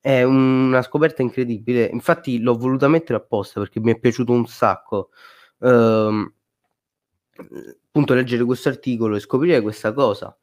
è 0.00 0.22
una 0.24 0.82
scoperta 0.82 1.22
incredibile. 1.22 1.84
Infatti 1.84 2.40
l'ho 2.40 2.56
voluta 2.56 2.88
mettere 2.88 3.18
apposta 3.18 3.60
perché 3.60 3.78
mi 3.80 3.92
è 3.92 3.98
piaciuto 3.98 4.32
un 4.32 4.46
sacco. 4.46 5.10
Ehm, 5.60 6.32
appunto 7.86 8.14
leggere 8.14 8.44
questo 8.44 8.68
articolo 8.68 9.16
e 9.16 9.20
scoprire 9.20 9.60
questa 9.60 9.92
cosa. 9.92 10.36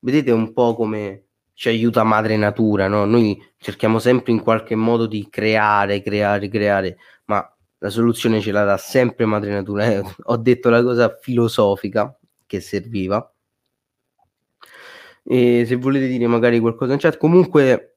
Vedete 0.00 0.32
un 0.32 0.52
po' 0.52 0.74
come 0.74 1.24
ci 1.52 1.68
aiuta 1.68 2.02
madre 2.02 2.36
natura, 2.36 2.88
no? 2.88 3.04
Noi 3.04 3.40
cerchiamo 3.58 3.98
sempre 3.98 4.32
in 4.32 4.42
qualche 4.42 4.74
modo 4.74 5.06
di 5.06 5.28
creare, 5.30 6.02
creare, 6.02 6.48
creare, 6.48 6.98
ma 7.26 7.48
la 7.78 7.90
soluzione 7.90 8.40
ce 8.40 8.52
la 8.52 8.64
dà 8.64 8.76
sempre 8.76 9.24
madre 9.24 9.52
natura. 9.52 9.86
Eh, 9.86 10.02
ho 10.24 10.36
detto 10.36 10.68
la 10.68 10.82
cosa 10.82 11.16
filosofica 11.20 12.16
che 12.44 12.60
serviva 12.60 13.30
e 15.28 15.64
se 15.66 15.74
volete 15.74 16.06
dire 16.06 16.26
magari 16.28 16.60
qualcosa 16.60 16.92
in 16.92 17.00
chat, 17.00 17.16
comunque 17.16 17.96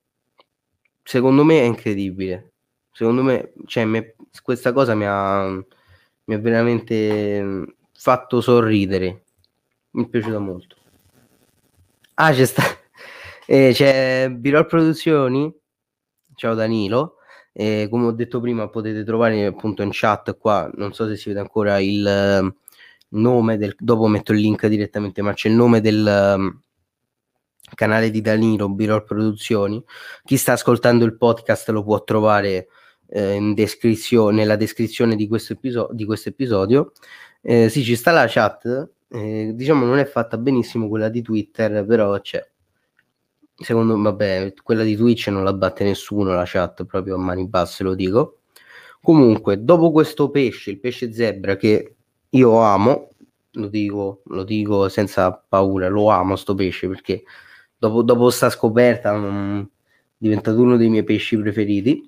secondo 1.03 1.43
me 1.43 1.59
è 1.61 1.63
incredibile. 1.63 2.53
Secondo 2.91 3.23
me, 3.23 3.53
cioè, 3.65 3.85
me, 3.85 4.15
questa 4.43 4.73
cosa 4.73 4.95
mi 4.95 5.05
ha, 5.05 5.47
mi 5.49 6.33
ha 6.33 6.39
veramente 6.39 7.41
mm, 7.41 7.63
fatto 7.93 8.41
sorridere. 8.41 9.25
Mi 9.91 10.05
è 10.05 10.07
piaciuta 10.09 10.39
molto. 10.39 10.75
Ah, 12.15 12.33
c'è 12.33 12.45
sta 12.45 12.63
eh, 13.45 13.71
c'è 13.73 14.29
Birol 14.29 14.65
Produzioni. 14.65 15.53
Ciao 16.35 16.55
Danilo. 16.55 17.15
Eh, 17.53 17.87
come 17.89 18.07
ho 18.07 18.11
detto 18.11 18.39
prima, 18.39 18.69
potete 18.69 19.03
trovare 19.03 19.45
appunto 19.45 19.83
in 19.83 19.89
chat 19.91 20.37
qua. 20.37 20.69
Non 20.75 20.93
so 20.93 21.07
se 21.07 21.15
si 21.15 21.29
vede 21.29 21.41
ancora 21.41 21.79
il 21.79 22.53
nome 23.09 23.57
del 23.57 23.75
dopo 23.77 24.07
metto 24.07 24.33
il 24.33 24.39
link 24.39 24.65
direttamente, 24.67 25.21
ma 25.21 25.33
c'è 25.33 25.49
il 25.49 25.55
nome 25.55 25.81
del 25.81 26.59
canale 27.73 28.09
di 28.09 28.21
Danilo, 28.21 28.69
Birol 28.69 29.03
Produzioni. 29.03 29.83
Chi 30.23 30.37
sta 30.37 30.53
ascoltando 30.53 31.05
il 31.05 31.17
podcast 31.17 31.69
lo 31.69 31.83
può 31.83 32.03
trovare 32.03 32.67
eh, 33.09 33.33
in 33.33 33.53
descrizione, 33.53 34.37
nella 34.37 34.55
descrizione 34.55 35.15
di 35.15 35.27
questo, 35.27 35.53
episo- 35.53 35.89
di 35.91 36.05
questo 36.05 36.29
episodio. 36.29 36.91
Eh, 37.41 37.69
sì, 37.69 37.83
ci 37.83 37.95
sta 37.95 38.11
la 38.11 38.25
chat, 38.27 38.89
eh, 39.09 39.51
diciamo 39.53 39.85
non 39.85 39.97
è 39.97 40.05
fatta 40.05 40.37
benissimo 40.37 40.87
quella 40.87 41.09
di 41.09 41.21
Twitter, 41.21 41.85
però 41.85 42.19
c'è. 42.19 42.45
Secondo 43.55 43.97
me, 43.97 44.03
vabbè, 44.03 44.53
quella 44.63 44.83
di 44.83 44.95
Twitch 44.95 45.27
non 45.27 45.43
la 45.43 45.53
batte 45.53 45.83
nessuno 45.83 46.33
la 46.33 46.45
chat, 46.45 46.85
proprio 46.85 47.15
a 47.15 47.17
mani 47.17 47.47
basse 47.47 47.83
lo 47.83 47.93
dico. 47.93 48.39
Comunque, 49.01 49.63
dopo 49.63 49.91
questo 49.91 50.29
pesce, 50.29 50.71
il 50.71 50.79
pesce 50.79 51.11
zebra 51.13 51.55
che 51.55 51.95
io 52.29 52.59
amo, 52.61 53.09
lo 53.53 53.67
dico, 53.67 54.21
lo 54.25 54.43
dico 54.43 54.87
senza 54.89 55.31
paura, 55.33 55.87
lo 55.87 56.09
amo 56.09 56.35
sto 56.35 56.53
pesce 56.53 56.87
perché 56.87 57.23
dopo, 57.79 58.03
dopo 58.03 58.29
sta 58.29 58.51
scoperta 58.51 59.15
è 59.15 59.65
diventato 60.17 60.61
uno 60.61 60.77
dei 60.77 60.89
miei 60.89 61.03
pesci 61.03 61.37
preferiti. 61.39 62.07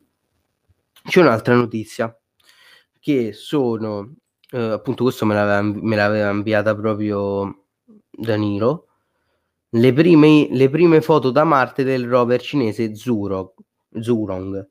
C'è 1.03 1.21
un'altra 1.21 1.55
notizia 1.55 2.15
che 2.99 3.33
sono 3.33 4.13
eh, 4.51 4.59
appunto 4.59 5.03
questo 5.03 5.25
me 5.25 5.33
l'aveva, 5.33 5.61
me 5.61 5.95
l'aveva 5.95 6.29
inviata 6.29 6.75
proprio 6.75 7.65
Danilo 8.11 8.85
le 9.73 9.93
prime, 9.93 10.47
le 10.51 10.69
prime 10.69 11.01
foto 11.01 11.31
da 11.31 11.43
Marte 11.43 11.83
del 11.83 12.07
rover 12.07 12.41
cinese 12.41 12.93
Zurong, 12.93 13.51
Zurong. 13.99 14.69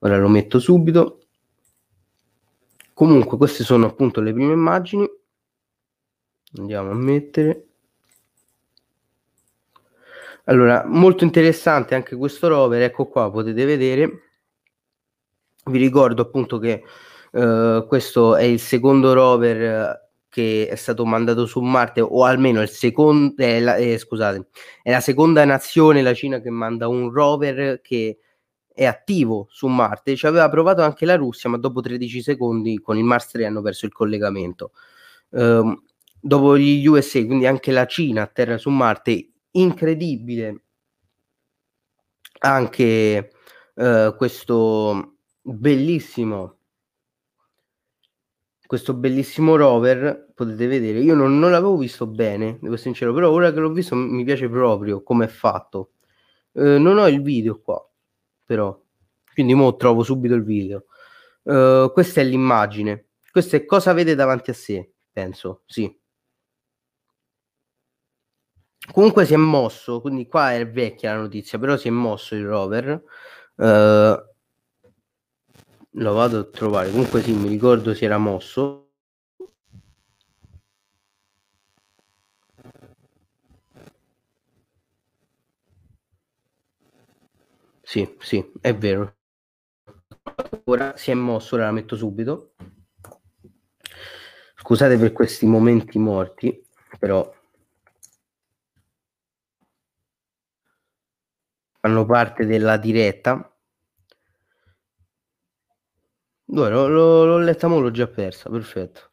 Ora 0.00 0.18
lo 0.18 0.28
metto 0.28 0.58
subito. 0.58 1.20
Comunque 2.92 3.38
queste 3.38 3.64
sono 3.64 3.86
appunto 3.86 4.20
le 4.20 4.34
prime 4.34 4.52
immagini. 4.52 5.08
Andiamo 6.58 6.90
a 6.90 6.94
mettere. 6.94 7.68
Allora, 10.46 10.84
molto 10.86 11.24
interessante 11.24 11.94
anche 11.94 12.16
questo 12.16 12.48
rover, 12.48 12.82
ecco 12.82 13.06
qua, 13.06 13.30
potete 13.30 13.64
vedere. 13.64 14.22
Vi 15.66 15.78
ricordo 15.78 16.22
appunto 16.22 16.58
che 16.58 16.82
uh, 17.32 17.86
questo 17.86 18.36
è 18.36 18.42
il 18.42 18.60
secondo 18.60 19.14
rover 19.14 19.62
eh, 19.62 20.04
che 20.28 20.68
è 20.68 20.74
stato 20.74 21.06
mandato 21.06 21.46
su 21.46 21.60
Marte, 21.60 22.02
o 22.02 22.24
almeno 22.24 22.60
il 22.60 22.68
secondo, 22.68 23.34
eh, 23.42 23.60
la, 23.60 23.76
eh, 23.76 23.96
scusate, 23.96 24.48
è 24.82 24.90
la 24.90 25.00
seconda 25.00 25.44
nazione, 25.46 26.02
la 26.02 26.12
Cina, 26.12 26.40
che 26.40 26.50
manda 26.50 26.88
un 26.88 27.10
rover 27.10 27.80
che 27.80 28.18
è 28.74 28.84
attivo 28.84 29.46
su 29.50 29.66
Marte. 29.68 30.16
Ci 30.16 30.26
aveva 30.26 30.48
provato 30.50 30.82
anche 30.82 31.06
la 31.06 31.16
Russia, 31.16 31.48
ma 31.48 31.56
dopo 31.56 31.80
13 31.80 32.20
secondi 32.20 32.80
con 32.80 32.98
il 32.98 33.04
Mars 33.04 33.28
3 33.28 33.46
hanno 33.46 33.62
perso 33.62 33.86
il 33.86 33.92
collegamento. 33.92 34.72
Um, 35.30 35.82
dopo 36.20 36.58
gli 36.58 36.86
USA, 36.86 37.24
quindi 37.24 37.46
anche 37.46 37.70
la 37.72 37.86
Cina 37.86 38.22
atterra 38.22 38.58
su 38.58 38.70
Marte 38.70 39.33
incredibile 39.56 40.62
anche 42.40 43.30
uh, 43.74 44.14
questo 44.16 45.16
bellissimo 45.40 46.58
questo 48.66 48.94
bellissimo 48.94 49.56
rover 49.56 50.32
potete 50.34 50.66
vedere. 50.66 50.98
Io 51.00 51.14
non, 51.14 51.38
non 51.38 51.50
l'avevo 51.50 51.76
visto 51.76 52.06
bene 52.06 52.58
devo 52.60 52.74
essere 52.74 52.90
sincero 52.90 53.12
però 53.12 53.30
ora 53.30 53.52
che 53.52 53.60
l'ho 53.60 53.70
visto 53.70 53.94
mi 53.94 54.24
piace 54.24 54.48
proprio 54.48 55.02
come 55.02 55.26
è 55.26 55.28
fatto. 55.28 55.92
Uh, 56.52 56.78
non 56.78 56.98
ho 56.98 57.06
il 57.08 57.22
video 57.22 57.60
qua 57.60 57.86
però. 58.44 58.78
Quindi 59.32 59.54
mo 59.54 59.76
trovo 59.76 60.02
subito 60.02 60.34
il 60.34 60.44
video. 60.44 60.86
Uh, 61.42 61.92
questa 61.92 62.20
è 62.20 62.24
l'immagine. 62.24 63.06
Questo 63.30 63.56
è 63.56 63.64
cosa 63.64 63.92
vede 63.92 64.14
davanti 64.14 64.50
a 64.50 64.54
sé 64.54 64.90
penso 65.12 65.62
sì 65.66 65.96
Comunque 68.92 69.24
si 69.24 69.34
è 69.34 69.36
mosso, 69.36 70.00
quindi 70.00 70.26
qua 70.26 70.52
è 70.54 70.68
vecchia 70.68 71.14
la 71.14 71.20
notizia, 71.22 71.58
però 71.58 71.76
si 71.76 71.88
è 71.88 71.90
mosso 71.90 72.34
il 72.34 72.44
rover. 72.44 73.02
Uh, 73.56 74.16
lo 75.96 76.12
vado 76.12 76.38
a 76.40 76.44
trovare. 76.44 76.90
Comunque 76.90 77.22
sì, 77.22 77.32
mi 77.32 77.48
ricordo 77.48 77.94
si 77.94 78.04
era 78.04 78.18
mosso. 78.18 78.90
Sì, 87.82 88.16
sì, 88.18 88.52
è 88.60 88.74
vero. 88.74 89.16
Ora 90.64 90.96
si 90.96 91.10
è 91.10 91.14
mosso, 91.14 91.54
ora 91.54 91.66
la 91.66 91.72
metto 91.72 91.96
subito. 91.96 92.54
Scusate 94.56 94.96
per 94.96 95.12
questi 95.12 95.46
momenti 95.46 95.98
morti, 95.98 96.62
però 96.98 97.30
fanno 101.84 102.06
parte 102.06 102.46
della 102.46 102.78
diretta. 102.78 103.54
Dove 106.46 106.70
l'ho, 106.70 106.88
l'ho, 106.88 107.36
letta, 107.36 107.68
ma 107.68 107.76
l'ho 107.76 107.90
già 107.90 108.06
persa, 108.06 108.48
perfetto. 108.48 109.10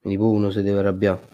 Quindi 0.00 0.18
poi 0.18 0.34
uno 0.34 0.50
si 0.50 0.62
deve 0.62 0.80
arrabbiare. 0.80 1.28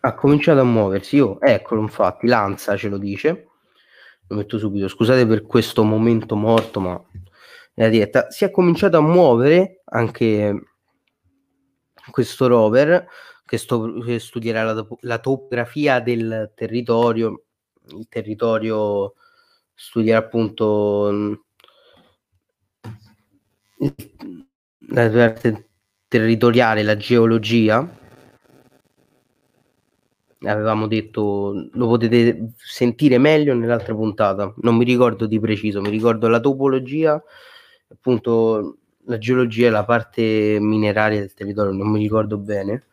Ha 0.00 0.14
cominciato 0.14 0.60
a 0.60 0.64
muoversi, 0.64 1.16
io, 1.16 1.38
eccolo 1.42 1.82
infatti, 1.82 2.26
Lanza 2.26 2.74
ce 2.74 2.88
lo 2.88 2.96
dice 2.96 3.51
lo 4.32 4.38
metto 4.38 4.58
subito, 4.58 4.88
scusate 4.88 5.26
per 5.26 5.42
questo 5.42 5.84
momento 5.84 6.34
morto, 6.34 6.80
ma 6.80 7.00
nella 7.74 7.90
diretta. 7.90 8.30
Si 8.30 8.44
è 8.44 8.50
cominciato 8.50 8.96
a 8.96 9.02
muovere 9.02 9.82
anche 9.84 10.74
questo 12.10 12.46
rover 12.46 13.06
che, 13.44 13.58
sto, 13.58 13.98
che 14.00 14.18
studierà 14.18 14.64
la, 14.64 14.86
la, 15.00 15.18
topografia 15.18 16.00
del 16.00 16.52
territorio, 16.54 17.44
il 17.90 18.06
territorio 18.08 19.14
studierà 19.74 20.18
appunto 20.18 21.40
la 24.88 25.10
parte 25.10 25.68
territoriale, 26.08 26.82
la 26.82 26.96
geologia 26.96 28.00
avevamo 30.44 30.86
detto 30.86 31.68
lo 31.72 31.86
potete 31.88 32.52
sentire 32.56 33.18
meglio 33.18 33.54
nell'altra 33.54 33.94
puntata. 33.94 34.52
Non 34.58 34.76
mi 34.76 34.84
ricordo 34.84 35.26
di 35.26 35.38
preciso, 35.40 35.80
mi 35.80 35.90
ricordo 35.90 36.28
la 36.28 36.40
topologia, 36.40 37.22
appunto 37.90 38.78
la 39.06 39.18
geologia 39.18 39.66
e 39.66 39.70
la 39.70 39.84
parte 39.84 40.58
mineraria 40.60 41.20
del 41.20 41.34
territorio, 41.34 41.72
non 41.72 41.90
mi 41.90 42.00
ricordo 42.00 42.38
bene. 42.38 42.84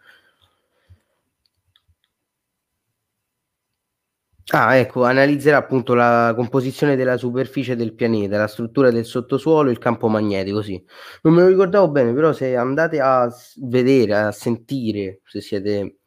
Ah, 4.52 4.76
ecco, 4.78 5.04
analizzerà 5.04 5.58
appunto 5.58 5.94
la 5.94 6.34
composizione 6.36 6.96
della 6.96 7.18
superficie 7.18 7.76
del 7.76 7.94
pianeta, 7.94 8.38
la 8.40 8.48
struttura 8.48 8.90
del 8.90 9.06
sottosuolo, 9.06 9.70
il 9.70 9.78
campo 9.78 10.08
magnetico, 10.08 10.64
sì. 10.64 10.84
Non 11.22 11.36
me 11.36 11.42
lo 11.44 11.50
ricordavo 11.50 11.88
bene, 11.92 12.14
però 12.14 12.34
se 12.34 12.56
andate 12.56 13.00
a 13.00 13.32
vedere, 13.58 14.16
a 14.18 14.32
sentire, 14.32 15.22
se 15.26 15.40
siete 15.42 15.99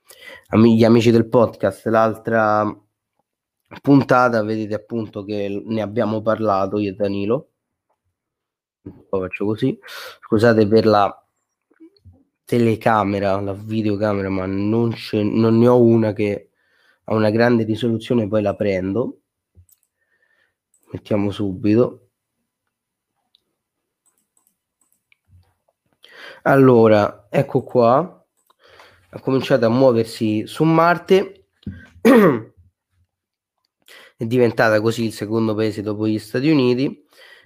gli 0.50 0.84
amici 0.84 1.10
del 1.10 1.28
podcast, 1.28 1.86
l'altra 1.86 2.64
puntata, 3.80 4.42
vedete 4.42 4.74
appunto 4.74 5.24
che 5.24 5.62
ne 5.64 5.80
abbiamo 5.82 6.20
parlato 6.20 6.78
io 6.78 6.90
e 6.90 6.94
Danilo. 6.94 7.50
Poi 8.82 9.20
faccio 9.20 9.46
così. 9.46 9.78
Scusate 10.20 10.66
per 10.66 10.86
la 10.86 11.26
telecamera, 12.44 13.40
la 13.40 13.52
videocamera, 13.52 14.28
ma 14.28 14.46
non, 14.46 14.92
non 15.12 15.58
ne 15.58 15.68
ho 15.68 15.80
una 15.80 16.12
che 16.12 16.50
ha 17.04 17.14
una 17.14 17.30
grande 17.30 17.64
risoluzione, 17.64 18.28
poi 18.28 18.42
la 18.42 18.54
prendo. 18.54 19.20
Mettiamo 20.92 21.30
subito. 21.30 22.10
Allora, 26.42 27.26
ecco 27.30 27.62
qua. 27.62 28.21
Ha 29.14 29.20
cominciato 29.20 29.66
a 29.66 29.70
muoversi 29.70 30.46
su 30.46 30.64
Marte. 30.64 31.46
è 34.16 34.24
diventata 34.24 34.80
così 34.80 35.04
il 35.04 35.12
secondo 35.12 35.54
paese 35.54 35.82
dopo 35.82 36.06
gli 36.06 36.18
Stati 36.18 36.48
Uniti. 36.50 37.04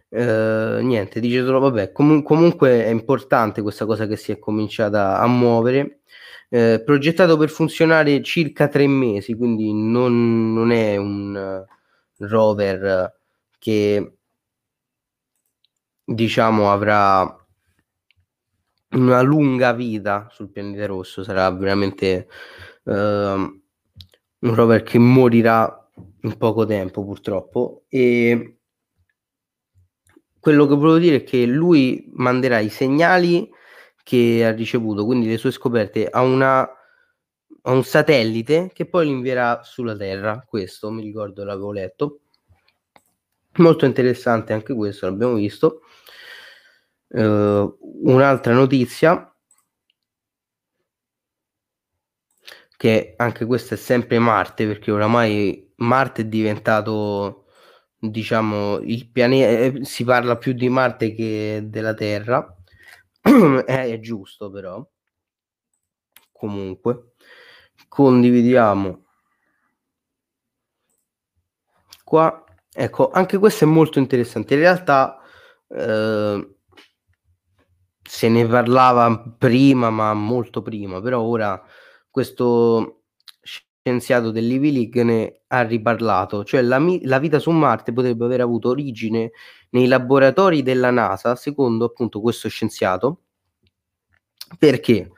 Eh, 0.08 0.78
niente, 0.82 1.20
dice 1.20 1.44
solo 1.44 1.58
vabbè, 1.60 1.92
com- 1.92 2.22
comunque 2.22 2.84
è 2.84 2.88
importante 2.88 3.62
questa 3.62 3.86
cosa 3.86 4.06
che 4.06 4.16
si 4.16 4.30
è 4.32 4.38
cominciata 4.38 5.18
a 5.18 5.26
muovere 5.26 6.00
eh, 6.48 6.82
progettato 6.84 7.36
per 7.36 7.50
funzionare 7.50 8.22
circa 8.22 8.68
tre 8.68 8.86
mesi, 8.86 9.34
quindi 9.34 9.72
non, 9.72 10.52
non 10.52 10.70
è 10.70 10.96
un 10.96 11.66
uh, 12.18 12.26
rover 12.26 13.18
che 13.58 14.12
diciamo 16.04 16.70
avrà 16.70 17.45
una 18.96 19.22
lunga 19.22 19.72
vita 19.72 20.28
sul 20.30 20.50
pianeta 20.50 20.86
rosso, 20.86 21.22
sarà 21.22 21.50
veramente 21.50 22.28
uh, 22.84 22.92
un 22.92 23.60
rover 24.54 24.82
che 24.82 24.98
morirà 24.98 25.90
in 26.22 26.36
poco 26.36 26.66
tempo 26.66 27.04
purtroppo 27.04 27.84
e 27.88 28.58
quello 30.46 30.66
che 30.66 30.74
volevo 30.76 30.98
dire 30.98 31.16
è 31.16 31.24
che 31.24 31.44
lui 31.44 32.08
manderà 32.12 32.60
i 32.60 32.68
segnali 32.68 33.50
che 34.04 34.44
ha 34.44 34.52
ricevuto, 34.52 35.04
quindi 35.04 35.26
le 35.26 35.38
sue 35.38 35.50
scoperte, 35.50 36.06
a, 36.06 36.20
una, 36.20 36.60
a 36.60 37.72
un 37.72 37.82
satellite 37.82 38.70
che 38.72 38.86
poi 38.86 39.06
li 39.06 39.10
invierà 39.10 39.62
sulla 39.64 39.96
Terra. 39.96 40.44
Questo 40.46 40.92
mi 40.92 41.02
ricordo, 41.02 41.42
l'avevo 41.42 41.72
letto. 41.72 42.20
Molto 43.56 43.86
interessante 43.86 44.52
anche 44.52 44.72
questo, 44.74 45.06
l'abbiamo 45.06 45.34
visto. 45.34 45.80
Uh, 47.16 47.78
un'altra 48.02 48.52
notizia 48.52 49.34
che 52.76 53.14
anche 53.16 53.46
questa 53.46 53.74
è 53.74 53.78
sempre 53.78 54.18
Marte 54.18 54.66
perché 54.66 54.90
oramai 54.90 55.72
Marte 55.76 56.22
è 56.22 56.24
diventato 56.26 57.46
diciamo 57.98 58.80
il 58.80 59.10
pianeta 59.10 59.78
eh, 59.78 59.84
si 59.84 60.04
parla 60.04 60.36
più 60.36 60.52
di 60.52 60.68
Marte 60.68 61.14
che 61.14 61.62
della 61.64 61.94
Terra 61.94 62.54
eh, 63.66 63.92
è 63.92 64.00
giusto 64.00 64.50
però. 64.50 64.86
Comunque, 66.32 67.12
condividiamo 67.88 69.04
qua. 72.04 72.44
Ecco, 72.72 73.10
anche 73.10 73.38
questo 73.38 73.64
è 73.64 73.66
molto 73.66 73.98
interessante. 73.98 74.54
In 74.54 74.60
realtà 74.60 75.18
eh, 75.68 76.55
se 78.06 78.28
ne 78.28 78.46
parlava 78.46 79.34
prima, 79.38 79.90
ma 79.90 80.14
molto 80.14 80.62
prima, 80.62 81.00
però 81.00 81.20
ora 81.22 81.62
questo 82.10 83.02
scienziato 83.42 84.30
dell'Ivy 84.30 84.72
League 84.72 85.02
ne 85.04 85.40
ha 85.48 85.62
riparlato, 85.62 86.44
cioè 86.44 86.62
la, 86.62 86.82
la, 87.02 87.18
vita 87.18 87.38
su 87.38 87.50
Marte 87.50 87.92
potrebbe 87.92 88.24
aver 88.24 88.40
avuto 88.40 88.70
origine 88.70 89.32
nei 89.70 89.86
laboratori 89.86 90.62
della 90.62 90.90
NASA, 90.90 91.36
secondo 91.36 91.84
appunto 91.86 92.20
questo 92.20 92.48
scienziato, 92.48 93.22
perché? 94.58 95.10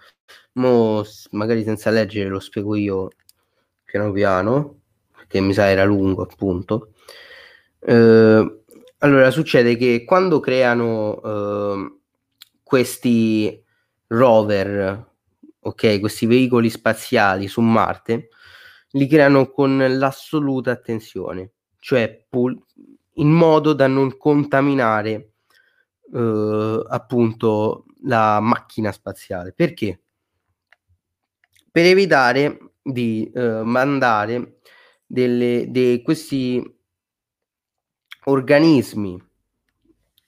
Mo, 0.55 1.05
magari 1.33 1.63
senza 1.63 1.91
leggere 1.91 2.29
lo 2.29 2.41
spiego 2.41 2.75
io 2.75 3.11
piano 3.85 4.13
piano, 4.13 4.81
che 5.29 5.41
mi 5.41 5.53
sa 5.53 5.69
era 5.71 5.85
lungo 5.85 6.23
appunto. 6.23 6.93
Eh, 7.81 8.63
allora 8.99 9.31
succede 9.31 9.77
che 9.77 10.05
quando 10.05 10.41
creano 10.41 11.21
eh, 11.23 11.98
questi 12.69 13.65
rover, 14.09 15.11
ok, 15.59 16.01
questi 16.01 16.27
veicoli 16.27 16.69
spaziali 16.69 17.49
su 17.49 17.63
Marte, 17.63 18.29
li 18.91 19.07
creano 19.07 19.51
con 19.51 19.79
l'assoluta 19.97 20.71
attenzione, 20.71 21.53
cioè 21.79 22.27
pul- 22.29 22.63
in 23.15 23.31
modo 23.31 23.73
da 23.73 23.87
non 23.87 24.19
contaminare 24.19 25.33
eh, 26.13 26.85
appunto 26.87 27.87
la 28.03 28.39
macchina 28.41 28.93
spaziale. 28.93 29.55
Perché? 29.55 30.03
Per 31.71 31.85
evitare 31.87 32.73
di 32.83 33.31
eh, 33.35 33.63
mandare 33.63 34.59
delle, 35.07 35.71
de, 35.71 36.03
questi 36.03 36.63
organismi 38.25 39.19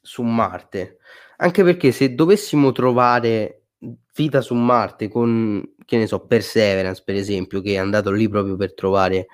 su 0.00 0.22
Marte, 0.22 0.96
anche 1.40 1.62
perché 1.62 1.92
se 1.92 2.14
dovessimo 2.14 2.72
trovare 2.72 3.66
vita 4.14 4.40
su 4.40 4.54
Marte 4.54 5.08
con, 5.08 5.74
che 5.84 5.96
ne 5.96 6.06
so, 6.06 6.26
Perseverance 6.26 7.02
per 7.04 7.14
esempio, 7.14 7.60
che 7.60 7.74
è 7.74 7.78
andato 7.78 8.10
lì 8.10 8.28
proprio 8.28 8.56
per 8.56 8.74
trovare 8.74 9.26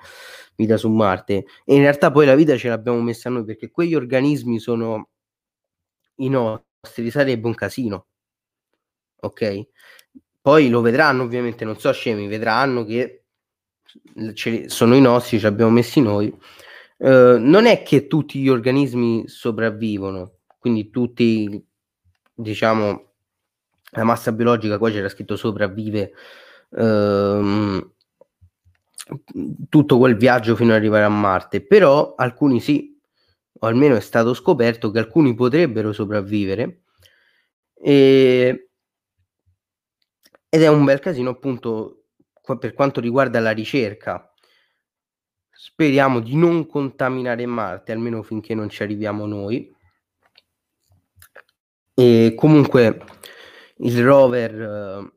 vita 0.55 0.77
su 0.77 0.89
Marte, 0.89 1.45
e 1.65 1.75
in 1.75 1.81
realtà 1.81 2.11
poi 2.11 2.25
la 2.25 2.35
vita 2.35 2.57
ce 2.57 2.69
l'abbiamo 2.69 3.01
messa 3.01 3.29
noi 3.29 3.45
perché 3.45 3.69
quegli 3.69 3.95
organismi 3.95 4.59
sono 4.59 5.09
i 6.15 6.29
nostri, 6.29 7.11
sarebbe 7.11 7.47
un 7.47 7.55
casino 7.55 8.07
ok? 9.19 9.67
Poi 10.41 10.69
lo 10.69 10.81
vedranno, 10.81 11.23
ovviamente, 11.23 11.65
non 11.65 11.77
so 11.79 11.91
scemi, 11.91 12.27
vedranno 12.27 12.85
che 12.85 13.25
sono 14.67 14.95
i 14.95 15.01
nostri, 15.01 15.39
ci 15.39 15.45
abbiamo 15.45 15.71
messi 15.71 16.01
noi. 16.01 16.35
Uh, 16.97 17.37
non 17.37 17.65
è 17.65 17.83
che 17.83 18.07
tutti 18.07 18.39
gli 18.39 18.49
organismi 18.49 19.27
sopravvivono, 19.27 20.39
quindi 20.57 20.89
tutti, 20.89 21.66
diciamo, 22.37 23.11
la 23.91 24.03
massa 24.03 24.31
biologica, 24.31 24.77
qua 24.77 24.91
c'era 24.91 25.09
scritto 25.09 25.35
sopravvive 25.35 26.13
uh, 26.69 27.91
tutto 29.69 29.97
quel 29.97 30.15
viaggio 30.15 30.55
fino 30.55 30.71
ad 30.71 30.77
arrivare 30.77 31.03
a 31.03 31.09
Marte, 31.09 31.65
però 31.65 32.13
alcuni 32.15 32.59
sì, 32.59 32.97
o 33.59 33.67
almeno 33.67 33.95
è 33.95 34.01
stato 34.01 34.33
scoperto 34.33 34.91
che 34.91 34.99
alcuni 34.99 35.33
potrebbero 35.33 35.91
sopravvivere 35.91 36.83
e 37.73 38.69
ed 40.49 40.61
è 40.61 40.67
un 40.67 40.85
bel 40.85 40.99
casino 40.99 41.31
appunto 41.31 42.05
per 42.59 42.73
quanto 42.73 43.01
riguarda 43.01 43.39
la 43.39 43.51
ricerca. 43.51 44.31
Speriamo 45.51 46.19
di 46.21 46.35
non 46.35 46.65
contaminare 46.65 47.45
Marte, 47.45 47.91
almeno 47.91 48.23
finché 48.23 48.55
non 48.55 48.69
ci 48.69 48.83
arriviamo 48.83 49.25
noi. 49.25 49.75
E 51.99 52.35
comunque 52.35 53.01
il 53.77 54.03
rover 54.05 55.15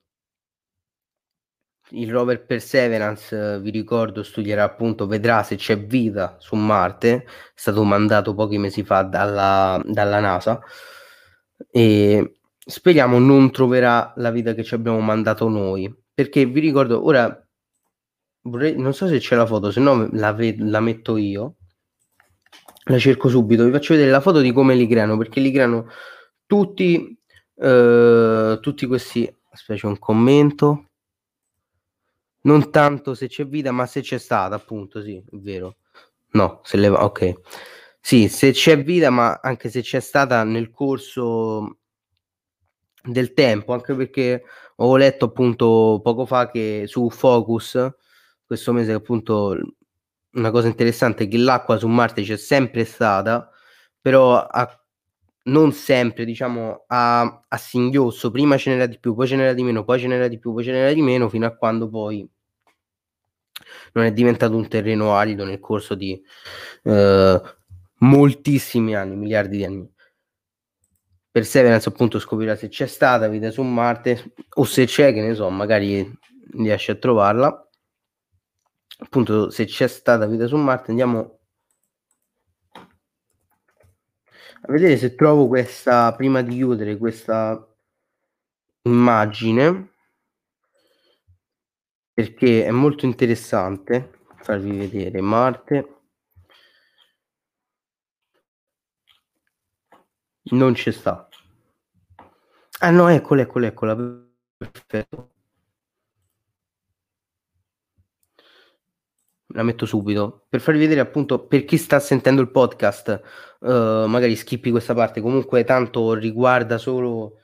il 1.92 2.10
rover 2.10 2.44
Perseverance, 2.44 3.58
vi 3.60 3.70
ricordo, 3.70 4.22
studierà 4.22 4.64
appunto, 4.64 5.06
vedrà 5.06 5.42
se 5.42 5.56
c'è 5.56 5.78
vita 5.78 6.36
su 6.38 6.56
Marte, 6.56 7.12
è 7.14 7.24
stato 7.54 7.82
mandato 7.84 8.34
pochi 8.34 8.58
mesi 8.58 8.84
fa 8.84 9.02
dalla, 9.02 9.82
dalla 9.84 10.20
NASA 10.20 10.60
e 11.70 12.36
speriamo 12.56 13.18
non 13.18 13.50
troverà 13.50 14.12
la 14.16 14.30
vita 14.30 14.54
che 14.54 14.62
ci 14.62 14.74
abbiamo 14.74 15.00
mandato 15.00 15.48
noi. 15.48 15.92
Perché 16.14 16.46
vi 16.46 16.60
ricordo, 16.60 17.04
ora 17.04 17.46
vorrei, 18.42 18.76
non 18.76 18.94
so 18.94 19.06
se 19.08 19.18
c'è 19.18 19.36
la 19.36 19.46
foto, 19.46 19.70
se 19.70 19.80
no 19.80 20.08
la, 20.12 20.34
la 20.38 20.80
metto 20.80 21.16
io. 21.16 21.56
La 22.84 22.98
cerco 22.98 23.28
subito, 23.28 23.64
vi 23.64 23.70
faccio 23.70 23.94
vedere 23.94 24.10
la 24.10 24.20
foto 24.20 24.40
di 24.40 24.52
come 24.52 24.74
li 24.74 24.86
creano, 24.86 25.16
perché 25.16 25.40
li 25.40 25.52
creano 25.52 25.86
tutti, 26.50 27.16
eh, 27.54 28.58
tutti 28.60 28.86
questi. 28.86 29.32
Aspetta, 29.52 29.86
un 29.86 30.00
commento. 30.00 30.86
Non 32.42 32.72
tanto 32.72 33.14
se 33.14 33.28
c'è 33.28 33.46
vita, 33.46 33.70
ma 33.70 33.86
se 33.86 34.00
c'è 34.00 34.18
stata, 34.18 34.56
appunto, 34.56 35.00
sì, 35.00 35.16
è 35.16 35.36
vero. 35.36 35.76
No, 36.32 36.60
se 36.64 36.76
leva 36.76 37.04
okay. 37.04 37.36
Sì, 38.00 38.28
se 38.28 38.50
c'è 38.50 38.82
vita, 38.82 39.10
ma 39.10 39.38
anche 39.40 39.68
se 39.68 39.82
c'è 39.82 40.00
stata 40.00 40.42
nel 40.42 40.70
corso 40.70 41.78
del 43.02 43.32
tempo, 43.32 43.72
anche 43.72 43.94
perché 43.94 44.42
ho 44.76 44.96
letto 44.96 45.26
appunto 45.26 46.00
poco 46.02 46.26
fa 46.26 46.50
che 46.50 46.84
su 46.86 47.10
Focus, 47.10 47.88
questo 48.44 48.72
mese 48.72 48.92
appunto 48.92 49.56
una 50.32 50.50
cosa 50.50 50.66
interessante 50.68 51.24
è 51.24 51.28
che 51.28 51.36
l'acqua 51.36 51.76
su 51.76 51.86
Marte 51.86 52.22
c'è 52.22 52.36
sempre 52.36 52.84
stata, 52.84 53.50
però 54.00 54.38
a 54.38 54.79
non 55.44 55.72
sempre 55.72 56.24
diciamo 56.24 56.84
a 56.88 57.22
a 57.48 57.56
singhiozzo, 57.56 58.30
prima 58.30 58.56
ce 58.56 58.70
n'era 58.70 58.86
di 58.86 58.98
più, 58.98 59.14
poi 59.14 59.26
ce 59.26 59.36
n'era 59.36 59.52
di 59.54 59.62
meno, 59.62 59.84
poi 59.84 59.98
ce 60.00 60.06
n'era 60.06 60.28
di 60.28 60.38
più, 60.38 60.52
poi 60.52 60.64
ce 60.64 60.72
n'era 60.72 60.92
di 60.92 61.02
meno, 61.02 61.28
fino 61.28 61.46
a 61.46 61.54
quando 61.56 61.88
poi 61.88 62.28
non 63.92 64.04
è 64.04 64.12
diventato 64.12 64.56
un 64.56 64.68
terreno 64.68 65.14
arido 65.14 65.44
nel 65.44 65.60
corso 65.60 65.94
di, 65.94 66.20
uhm, 66.84 67.40
moltissimi 68.00 68.94
anni, 68.94 69.16
miliardi 69.16 69.56
di 69.56 69.64
anni. 69.64 69.90
Perseverance 71.34 71.88
appunto 71.88 72.18
scoprirà 72.18 72.56
se 72.56 72.68
c'è 72.68 72.86
stata 72.86 73.28
vita 73.28 73.50
su 73.52 73.62
Marte 73.62 74.32
o 74.54 74.64
se 74.64 74.84
c'è, 74.86 75.12
che 75.12 75.20
ne 75.20 75.34
so, 75.34 75.48
magari 75.48 76.10
riesce 76.54 76.92
a 76.92 76.96
trovarla. 76.96 77.68
Appunto, 78.98 79.48
se 79.50 79.64
c'è 79.64 79.86
stata 79.86 80.26
vita 80.26 80.46
su 80.46 80.56
Marte 80.56 80.90
andiamo 80.90 81.39
a 84.62 84.72
vedere 84.72 84.96
se 84.96 85.14
trovo 85.14 85.48
questa 85.48 86.14
prima 86.14 86.42
di 86.42 86.54
chiudere 86.54 86.96
questa 86.96 87.66
immagine 88.82 89.92
perché 92.12 92.64
è 92.64 92.70
molto 92.70 93.06
interessante 93.06 94.18
farvi 94.42 94.76
vedere 94.76 95.20
Marte. 95.20 95.94
Non 100.52 100.74
ci 100.74 100.90
sta. 100.90 101.28
Ah 102.80 102.90
no, 102.90 103.08
eccola, 103.08 103.42
eccola, 103.42 103.66
eccola. 103.66 103.94
Perfetto. 104.56 105.39
La 109.52 109.62
metto 109.62 109.84
subito 109.84 110.44
per 110.48 110.60
farvi 110.60 110.78
vedere 110.78 111.00
appunto 111.00 111.46
per 111.46 111.64
chi 111.64 111.76
sta 111.76 111.98
sentendo 111.98 112.40
il 112.40 112.50
podcast, 112.50 113.20
uh, 113.60 114.06
magari 114.06 114.36
skippi 114.36 114.70
questa 114.70 114.94
parte, 114.94 115.20
comunque 115.20 115.64
tanto 115.64 116.14
riguarda 116.14 116.78
solo 116.78 117.38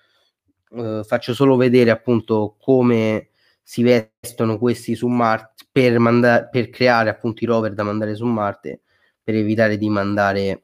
uh, 0.70 1.02
faccio 1.02 1.34
solo 1.34 1.56
vedere 1.56 1.90
appunto 1.90 2.56
come 2.60 3.30
si 3.62 3.82
vestono 3.82 4.58
questi 4.58 4.94
su 4.94 5.08
Marte 5.08 5.64
per, 5.72 5.98
manda- 5.98 6.44
per 6.44 6.70
creare 6.70 7.10
appunto 7.10 7.42
i 7.42 7.46
rover 7.46 7.74
da 7.74 7.82
mandare 7.82 8.14
su 8.14 8.24
Marte 8.24 8.82
per 9.22 9.34
evitare 9.34 9.76
di 9.76 9.88
mandare 9.88 10.62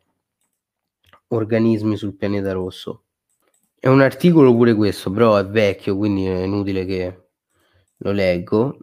organismi 1.29 1.97
sul 1.97 2.15
pianeta 2.15 2.53
rosso. 2.53 3.05
È 3.77 3.89
un 3.89 4.01
articolo 4.01 4.55
pure 4.55 4.75
questo, 4.75 5.11
però 5.11 5.37
è 5.37 5.45
vecchio, 5.45 5.97
quindi 5.97 6.27
è 6.27 6.43
inutile 6.45 6.85
che 6.85 7.23
lo 7.97 8.13
leggo. 8.13 8.79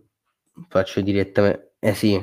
Faccio 0.68 1.00
direttamente. 1.00 1.76
Eh 1.80 1.94
sì, 1.94 2.22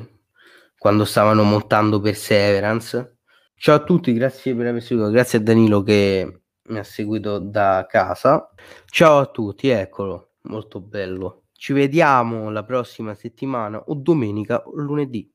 quando 0.87 1.05
stavano 1.05 1.43
montando 1.43 1.99
Perseverance. 1.99 3.17
Ciao 3.57 3.75
a 3.75 3.83
tutti, 3.83 4.13
grazie 4.13 4.55
per 4.55 4.69
aver 4.69 4.81
seguito, 4.81 5.11
grazie 5.11 5.41
a 5.41 5.43
Danilo 5.43 5.83
che 5.83 6.43
mi 6.69 6.79
ha 6.79 6.85
seguito 6.85 7.41
da 7.41 7.87
casa. 7.89 8.53
Ciao 8.85 9.19
a 9.19 9.27
tutti, 9.27 9.69
eccolo, 9.69 10.35
molto 10.43 10.81
bello. 10.81 11.47
Ci 11.51 11.73
vediamo 11.73 12.51
la 12.51 12.63
prossima 12.63 13.15
settimana 13.15 13.83
o 13.85 13.97
domenica 13.97 14.63
o 14.63 14.77
lunedì. 14.77 15.29